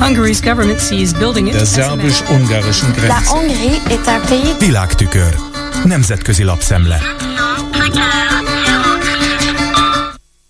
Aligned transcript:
Hungary's 0.00 0.40
government 0.40 0.80
sees 0.80 1.12
building 1.12 1.50
Der 1.50 1.66
szerbus-ungarischen 1.66 2.88
La 2.88 2.94
Grenze. 2.94 3.30
Hongrie 3.30 3.80
est 3.88 4.06
un 4.06 4.20
pays 4.28 4.56
Világtükör. 4.58 5.34
Nemzetközi 5.84 6.42
lapszemle. 6.42 7.00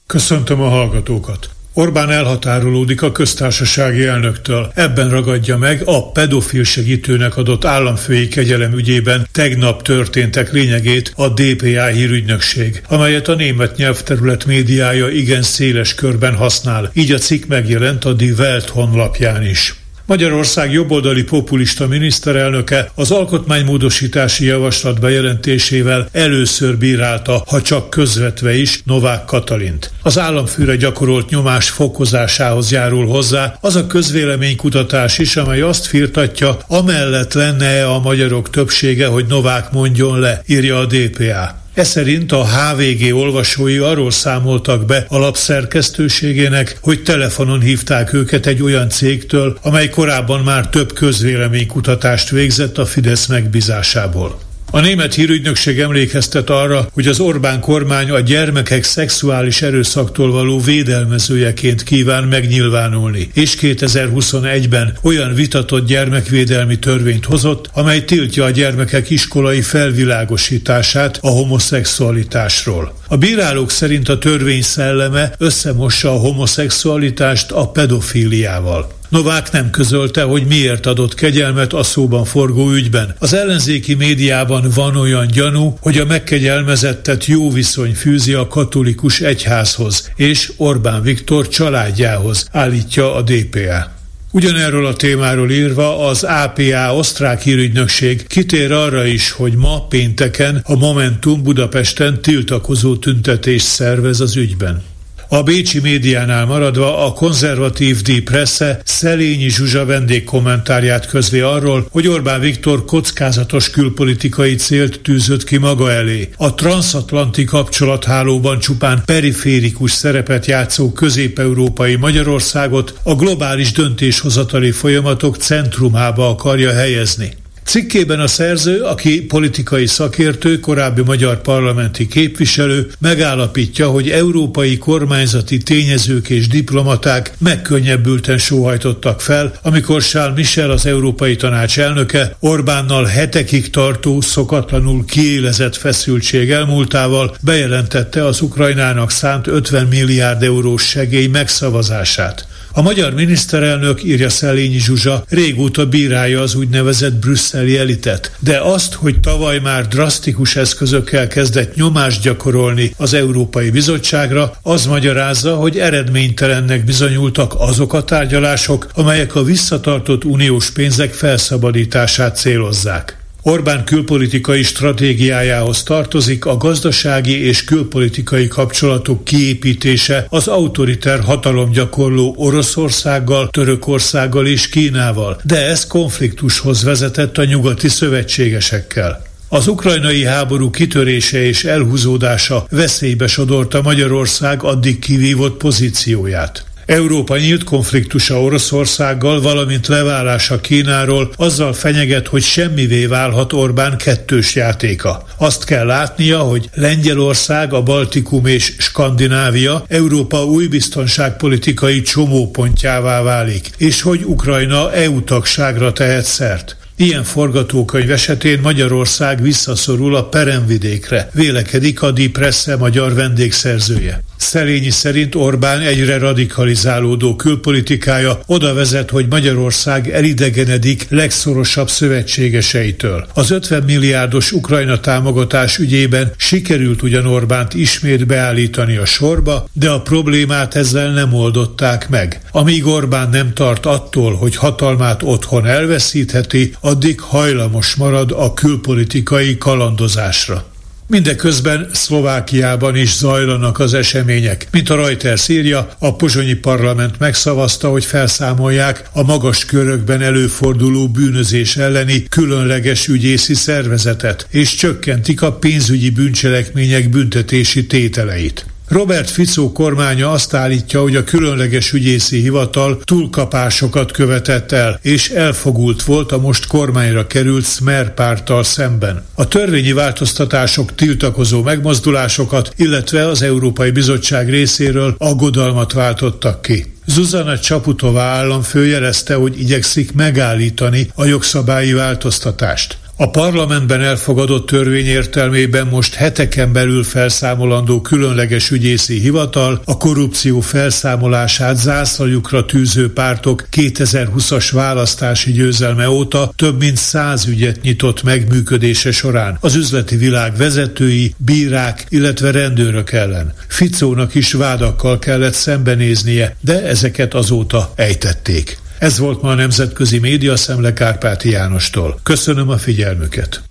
Köszöntöm 0.06 0.61
a 0.61 0.69
hallgatókat! 0.69 1.55
Orbán 1.78 2.10
elhatárolódik 2.10 3.02
a 3.02 3.12
köztársasági 3.12 4.04
elnöktől. 4.04 4.72
Ebben 4.74 5.11
ragadja 5.11 5.56
meg 5.56 5.82
a 5.84 6.10
pedofil 6.10 6.64
segítőnek 6.64 7.36
adott 7.36 7.64
államfői 7.64 8.29
kegyelem 8.29 8.72
ügyében 8.72 9.27
tegnap 9.32 9.82
történtek 9.82 10.52
lényegét 10.52 11.12
a 11.16 11.28
DPA 11.28 11.86
hírügynökség, 11.86 12.82
amelyet 12.88 13.28
a 13.28 13.34
német 13.34 13.77
nyelvterület 13.77 14.45
médiája 14.45 15.09
igen 15.09 15.42
széles 15.42 15.95
körben 15.95 16.34
használ. 16.34 16.91
Így 16.92 17.12
a 17.12 17.18
cikk 17.18 17.46
megjelent 17.46 18.04
a 18.04 18.12
Die 18.12 18.32
Welt 18.32 18.68
honlapján 18.68 19.45
is. 19.45 19.74
Magyarország 20.06 20.73
jobboldali 20.73 21.23
populista 21.23 21.87
miniszterelnöke 21.87 22.91
az 22.95 23.10
alkotmánymódosítási 23.10 24.45
javaslat 24.45 25.01
bejelentésével 25.01 26.09
először 26.12 26.79
bírálta, 26.79 27.42
ha 27.46 27.62
csak 27.62 27.91
közvetve 27.91 28.55
is, 28.55 28.82
Novák 28.84 29.24
Katalint. 29.24 29.91
Az 30.02 30.19
államfőre 30.19 30.77
gyakorolt 30.77 31.30
nyomás 31.30 31.70
fokozásához 31.70 32.70
járul 32.70 33.06
hozzá 33.06 33.59
az 33.60 33.77
a 33.77 33.87
közvéleménykutatás 33.87 35.19
is, 35.19 35.37
amely 35.37 35.60
azt 35.60 35.87
firtatja, 35.87 36.59
amellett 36.68 37.32
lenne 37.32 37.87
a 37.87 38.01
magyarok 38.01 38.51
többsége, 38.51 39.07
hogy 39.07 39.27
Novák 39.27 39.73
mondjon 39.73 40.18
le, 40.18 40.43
írja 40.46 40.79
a 40.79 40.87
DPA. 40.87 41.65
E 41.77 41.85
szerint 41.85 42.33
a 42.33 42.47
HVG 42.47 43.15
olvasói 43.15 43.77
arról 43.77 44.11
számoltak 44.11 44.85
be 44.85 45.07
a 45.09 45.19
lap 45.19 45.37
szerkesztőségének, 45.37 46.79
hogy 46.80 47.02
telefonon 47.02 47.61
hívták 47.61 48.12
őket 48.12 48.47
egy 48.47 48.62
olyan 48.62 48.89
cégtől, 48.89 49.59
amely 49.62 49.89
korábban 49.89 50.41
már 50.41 50.69
több 50.69 50.93
közvéleménykutatást 50.93 52.30
végzett 52.30 52.79
a 52.79 52.87
Fidesz 52.87 53.27
megbízásából. 53.27 54.46
A 54.77 54.80
német 54.80 55.15
hírügynökség 55.15 55.79
emlékeztet 55.79 56.51
arra, 56.51 56.88
hogy 56.93 57.07
az 57.07 57.21
Orbán 57.21 57.60
kormány 57.60 58.10
a 58.10 58.21
gyermekek 58.21 58.85
szexuális 58.85 59.63
erőszaktól 59.63 60.30
való 60.30 60.60
védelmezőjeként 60.60 61.83
kíván 61.83 62.24
megnyilvánulni, 62.24 63.30
és 63.35 63.57
2021-ben 63.60 64.99
olyan 65.03 65.34
vitatott 65.34 65.87
gyermekvédelmi 65.87 66.78
törvényt 66.78 67.25
hozott, 67.25 67.71
amely 67.72 68.05
tiltja 68.05 68.44
a 68.44 68.50
gyermekek 68.50 69.10
iskolai 69.10 69.60
felvilágosítását 69.60 71.19
a 71.21 71.28
homoszexualitásról. 71.28 72.94
A 73.09 73.16
bírálók 73.16 73.71
szerint 73.71 74.09
a 74.09 74.19
törvény 74.19 74.62
szelleme 74.62 75.33
összemossa 75.38 76.11
a 76.11 76.19
homoszexualitást 76.19 77.50
a 77.50 77.69
pedofíliával. 77.69 78.94
Novák 79.09 79.53
nem 79.53 79.71
közölte, 79.71 80.22
hogy 80.22 80.47
miért 80.47 80.87
adott 80.87 81.15
kegyelmet 81.15 81.72
a 81.72 81.82
szóban 81.82 82.25
forgó 82.25 82.71
ügyben. 82.71 83.15
Az 83.19 83.32
ellenzéki 83.32 83.94
médiában 83.94 84.71
van 84.75 84.97
olyan 84.97 85.26
gyanú, 85.26 85.76
hogy 85.81 85.99
a 85.99 86.04
megkegyelmezettet 86.04 87.25
jó 87.25 87.50
viszony 87.50 87.94
fűzi 87.94 88.32
a 88.32 88.47
katolikus 88.47 89.21
egyházhoz 89.21 90.10
és 90.16 90.53
Orbán 90.56 91.03
Viktor 91.03 91.49
családjához, 91.49 92.49
állítja 92.53 93.15
a 93.15 93.22
DPA. 93.22 93.94
Ugyanerről 94.31 94.87
a 94.87 94.94
témáról 94.94 95.50
írva 95.50 96.09
az 96.09 96.22
APA 96.22 96.97
osztrák 96.97 97.43
hírügynökség 97.43 98.27
kitér 98.27 98.72
arra 98.72 99.04
is, 99.04 99.31
hogy 99.31 99.54
ma 99.54 99.87
pénteken 99.87 100.60
a 100.65 100.77
Momentum 100.77 101.43
Budapesten 101.43 102.22
tiltakozó 102.22 102.97
tüntetést 102.97 103.66
szervez 103.66 104.21
az 104.21 104.37
ügyben. 104.37 104.82
A 105.28 105.43
bécsi 105.43 105.81
médiánál 105.81 106.47
maradva 106.47 107.06
a 107.06 107.12
konzervatív 107.12 108.03
Die 108.03 108.22
Presse 108.22 108.81
Szelényi 108.84 109.49
Zsuzsa 109.49 109.84
vendégkommentárját 109.84 111.06
közli 111.06 111.41
arról, 111.41 111.87
hogy 111.91 112.09
Orbán 112.09 112.41
Viktor 112.41 112.84
kockázatos 112.84 113.71
külpolitikai 113.71 114.55
célt 114.55 115.00
tűzött 115.00 115.45
ki 115.45 115.56
maga 115.56 115.93
elé. 115.93 116.28
A 116.37 116.55
transatlanti 116.55 117.45
kapcsolathálóban 117.45 118.59
csupán 118.59 119.03
periférikus 119.05 119.93
szerepet 119.93 120.47
játszó 120.47 120.93
közép-európai 120.93 121.97
Magyarországot 121.97 122.99
a 123.03 123.15
globális 123.15 123.73
döntéshozatali 123.73 124.71
folyamatok 124.71 125.37
centrumába 125.37 126.29
akarja 126.29 126.73
helyezni. 126.73 127.37
Cikkében 127.66 128.21
a 128.21 128.27
szerző, 128.27 128.81
aki 128.81 129.22
politikai 129.22 129.87
szakértő, 129.87 130.60
korábbi 130.60 131.03
magyar 131.03 131.41
parlamenti 131.41 132.06
képviselő, 132.06 132.91
megállapítja, 132.99 133.88
hogy 133.88 134.10
európai 134.10 134.78
kormányzati 134.78 135.59
tényezők 135.59 136.28
és 136.28 136.49
diplomaták 136.49 137.32
megkönnyebbülten 137.38 138.38
sóhajtottak 138.38 139.21
fel, 139.21 139.59
amikor 139.62 140.03
Charles 140.03 140.37
Michel, 140.37 140.71
az 140.71 140.87
Európai 140.87 141.37
Tanács 141.37 141.78
elnöke 141.78 142.37
Orbánnal 142.41 143.05
hetekig 143.05 143.71
tartó, 143.71 144.21
szokatlanul 144.21 145.05
kiélezett 145.05 145.76
feszültség 145.76 146.50
elmúltával 146.50 147.37
bejelentette 147.41 148.26
az 148.26 148.41
Ukrajnának 148.41 149.10
szánt 149.10 149.47
50 149.47 149.87
milliárd 149.87 150.43
eurós 150.43 150.82
segély 150.88 151.26
megszavazását. 151.26 152.47
A 152.76 152.82
magyar 152.82 153.15
miniszterelnök, 153.15 154.03
írja 154.05 154.28
Szelényi 154.28 154.78
Zsuzsa, 154.78 155.25
régóta 155.28 155.87
bírálja 155.87 156.41
az 156.41 156.55
úgynevezett 156.55 157.15
brüsszeli 157.56 157.78
elitet, 157.78 158.31
de 158.39 158.61
azt, 158.61 158.94
hogy 158.94 159.21
tavaly 159.21 159.59
már 159.59 159.89
drasztikus 159.89 160.56
eszközökkel 160.56 161.27
kezdett 161.27 161.75
nyomást 161.75 162.22
gyakorolni 162.22 162.94
az 162.97 163.15
Európai 163.15 163.71
Bizottságra, 163.71 164.53
az 164.62 164.87
magyarázza, 164.87 165.55
hogy 165.55 165.78
eredménytelennek 165.78 166.84
bizonyultak 166.84 167.55
azok 167.59 167.93
a 167.93 168.05
tárgyalások, 168.05 168.87
amelyek 168.94 169.34
a 169.34 169.43
visszatartott 169.43 170.25
uniós 170.25 170.71
pénzek 170.71 171.12
felszabadítását 171.12 172.37
célozzák. 172.37 173.25
Orbán 173.49 173.84
külpolitikai 173.84 174.62
stratégiájához 174.62 175.83
tartozik 175.83 176.45
a 176.45 176.57
gazdasági 176.57 177.45
és 177.47 177.65
külpolitikai 177.65 178.49
kapcsolatok 178.49 179.25
kiépítése 179.25 180.27
az 180.29 180.49
autoriter 180.49 181.21
hatalomgyakorló 181.21 182.35
Oroszországgal, 182.39 183.49
Törökországgal 183.49 184.47
és 184.47 184.69
Kínával, 184.69 185.41
de 185.45 185.67
ez 185.67 185.87
konfliktushoz 185.87 186.83
vezetett 186.83 187.39
a 187.39 187.45
nyugati 187.45 187.89
szövetségesekkel. 187.89 189.23
Az 189.49 189.69
ukrajnai 189.69 190.25
háború 190.25 190.71
kitörése 190.71 191.43
és 191.43 191.65
elhúzódása 191.65 192.67
veszélybe 192.71 193.27
sodorta 193.27 193.83
Magyarország 193.83 194.62
addig 194.62 194.99
kivívott 194.99 195.56
pozícióját. 195.56 196.65
Európa 196.87 197.37
nyílt 197.37 197.65
konfliktusa 197.65 198.43
Oroszországgal, 198.43 199.41
valamint 199.41 199.87
leválása 199.87 200.61
Kínáról 200.61 201.33
azzal 201.37 201.73
fenyeget, 201.73 202.27
hogy 202.27 202.43
semmivé 202.43 203.07
válhat 203.07 203.53
Orbán 203.53 203.97
kettős 203.97 204.55
játéka. 204.55 205.23
Azt 205.37 205.65
kell 205.65 205.87
látnia, 205.87 206.39
hogy 206.39 206.71
Lengyelország, 206.75 207.73
a 207.73 207.83
Baltikum 207.83 208.47
és 208.47 208.75
Skandinávia 208.79 209.85
Európa 209.89 210.45
új 210.45 210.67
biztonságpolitikai 210.67 212.03
csomópontjává 212.03 213.23
válik, 213.23 213.71
és 213.77 214.03
hogy 214.03 214.25
Ukrajna 214.25 214.93
EU 214.93 215.25
tagságra 215.25 215.93
tehet 215.93 216.25
szert. 216.25 216.77
Ilyen 216.97 217.25
forgatókönyv 217.25 218.11
esetén 218.11 218.61
Magyarország 218.61 219.43
visszaszorul 219.43 220.17
a 220.17 220.29
peremvidékre, 220.29 221.31
vélekedik 221.33 222.03
a 222.03 222.11
Die 222.11 222.31
Presse 222.31 222.77
magyar 222.77 223.15
vendégszerzője. 223.15 224.23
Szelényi 224.37 224.91
szerint 224.91 225.35
Orbán 225.35 225.81
egyre 225.81 226.19
radikalizálódó 226.19 227.37
külpolitikája 227.37 228.41
oda 228.47 228.75
vezet, 228.75 229.11
hogy 229.11 229.27
Magyarország 229.29 230.11
elidegenedik 230.11 231.07
legszorosabb 231.09 231.89
szövetségeseitől. 231.89 233.27
Az 233.35 233.51
50 233.51 233.83
milliárdos 233.83 234.53
Ukrajna 234.53 235.01
támogatás 235.01 235.79
ügyében 235.79 236.33
sikerült 236.37 237.03
ugyan 237.03 237.27
Orbánt 237.27 237.75
ismét 237.75 238.27
beállítani 238.27 238.97
a 238.97 239.05
sorba, 239.05 239.69
de 239.73 239.91
a 239.91 240.01
problémát 240.01 240.75
ezzel 240.75 241.13
nem 241.13 241.33
oldották 241.33 242.09
meg. 242.09 242.41
Amíg 242.51 242.87
Orbán 242.87 243.31
nem 243.31 243.53
tart 243.53 243.87
attól, 243.87 244.35
hogy 244.35 244.56
hatalmát 244.56 245.23
otthon 245.23 245.67
elveszítheti, 245.67 246.75
addig 246.81 247.21
hajlamos 247.21 247.94
marad 247.94 248.32
a 248.37 248.55
külpolitikai 248.55 249.59
kalandozásra. 249.59 250.75
Mindeközben 251.08 251.88
Szlovákiában 251.93 252.97
is 252.97 253.14
zajlanak 253.14 253.79
az 253.79 253.94
események. 253.94 254.69
Mint 254.70 254.91
a 254.91 254.97
Reuters 254.97 255.49
írja, 255.49 255.88
a 255.99 256.17
pozsonyi 256.17 256.55
parlament 256.55 257.19
megszavazta, 257.19 257.88
hogy 257.91 258.05
felszámolják 258.05 259.08
a 259.12 259.23
magas 259.23 259.64
körökben 259.64 260.23
előforduló 260.23 261.08
bűnözés 261.08 261.76
elleni 261.76 262.23
különleges 262.23 263.06
ügyészi 263.06 263.55
szervezetet, 263.55 264.47
és 264.50 264.75
csökkentik 264.75 265.43
a 265.43 265.53
pénzügyi 265.53 266.11
bűncselekmények 266.11 267.11
büntetési 267.11 267.87
tételeit. 267.87 268.67
Robert 268.88 269.31
Fico 269.31 269.73
kormánya 269.73 270.31
azt 270.31 270.55
állítja, 270.55 271.00
hogy 271.00 271.17
a 271.17 271.25
különleges 271.25 271.93
ügyészi 271.93 272.41
hivatal 272.41 273.00
túlkapásokat 273.05 274.12
követett 274.12 274.73
el, 274.73 274.99
és 275.03 275.29
elfogult 275.29 276.03
volt 276.03 276.33
a 276.33 276.38
most 276.38 276.67
kormányra 276.67 277.27
került 277.27 277.65
Smer 277.65 278.15
párttal 278.15 278.65
szemben. 278.65 279.25
A 279.35 279.49
törvényi 279.49 279.93
változtatások 279.93 280.94
tiltakozó 280.94 281.62
megmozdulásokat, 281.62 282.73
illetve 282.77 283.27
az 283.27 283.43
Európai 283.43 283.91
Bizottság 283.91 284.50
részéről 284.50 285.15
aggodalmat 285.19 285.93
váltottak 285.93 286.62
ki. 286.62 286.94
Zuzana 287.06 287.59
Csaputova 287.59 288.21
államfő 288.21 288.87
jelezte, 288.87 289.35
hogy 289.35 289.61
igyekszik 289.61 290.12
megállítani 290.12 291.11
a 291.15 291.25
jogszabályi 291.25 291.93
változtatást. 291.93 292.99
A 293.19 293.31
parlamentben 293.31 294.01
elfogadott 294.01 294.67
törvény 294.67 295.07
értelmében 295.07 295.87
most 295.87 296.15
heteken 296.15 296.73
belül 296.73 297.05
felszámolandó 297.05 298.01
különleges 298.01 298.71
ügyészi 298.71 299.19
hivatal 299.19 299.81
a 299.85 299.97
korrupció 299.97 300.61
felszámolását 300.61 301.77
zászlajukra 301.77 302.65
tűző 302.65 303.13
pártok 303.13 303.69
2020-as 303.73 304.69
választási 304.73 305.53
győzelme 305.53 306.09
óta 306.09 306.53
több 306.57 306.79
mint 306.79 306.97
száz 306.97 307.47
ügyet 307.47 307.81
nyitott 307.83 308.23
meg 308.23 308.49
működése 308.49 309.13
során 309.13 309.59
az 309.61 309.75
üzleti 309.75 310.17
világ 310.17 310.57
vezetői, 310.57 311.35
bírák, 311.37 312.07
illetve 312.09 312.51
rendőrök 312.51 313.13
ellen. 313.13 313.53
Ficónak 313.69 314.35
is 314.35 314.53
vádakkal 314.53 315.19
kellett 315.19 315.55
szembenéznie, 315.55 316.57
de 316.61 316.83
ezeket 316.83 317.35
azóta 317.35 317.93
ejtették. 317.95 318.79
Ez 318.98 319.19
volt 319.19 319.43
ma 319.43 319.50
a 319.50 319.54
Nemzetközi 319.54 320.19
Média 320.19 320.56
Szemle 320.56 320.93
Kárpáti 320.93 321.50
Jánostól. 321.50 322.20
Köszönöm 322.22 322.69
a 322.69 322.78
figyelmüket! 322.78 323.62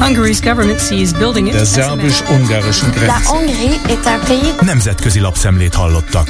Hungary's 0.00 0.40
government 0.42 0.80
sees 0.80 1.12
building 1.12 1.50
Der 1.50 1.66
szerbus-ungarischen 1.66 2.90
Grenze. 2.90 3.06
La 3.06 3.20
Hongrie 3.24 3.80
est 3.86 4.06
un 4.06 4.20
pays 4.26 4.54
Nemzetközi 4.60 5.20
lapszemlét 5.20 5.74
hallottak. 5.74 6.28